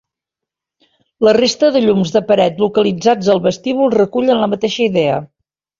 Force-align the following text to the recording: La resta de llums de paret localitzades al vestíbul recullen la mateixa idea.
La 1.27 1.33
resta 1.37 1.69
de 1.75 1.83
llums 1.85 2.15
de 2.17 2.23
paret 2.31 2.59
localitzades 2.67 3.33
al 3.35 3.47
vestíbul 3.47 3.97
recullen 4.01 4.45
la 4.45 4.53
mateixa 4.57 4.87
idea. 4.93 5.25